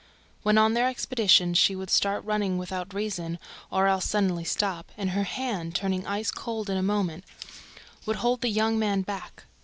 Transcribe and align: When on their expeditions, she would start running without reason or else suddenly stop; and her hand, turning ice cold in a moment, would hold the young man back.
When 0.41 0.57
on 0.57 0.73
their 0.73 0.87
expeditions, 0.87 1.59
she 1.59 1.75
would 1.75 1.91
start 1.91 2.23
running 2.23 2.57
without 2.57 2.91
reason 2.91 3.37
or 3.69 3.85
else 3.85 4.05
suddenly 4.05 4.43
stop; 4.43 4.91
and 4.97 5.11
her 5.11 5.25
hand, 5.25 5.75
turning 5.75 6.07
ice 6.07 6.31
cold 6.31 6.71
in 6.71 6.77
a 6.77 6.81
moment, 6.81 7.23
would 8.07 8.15
hold 8.15 8.41
the 8.41 8.49
young 8.49 8.79
man 8.79 9.03
back. 9.03 9.43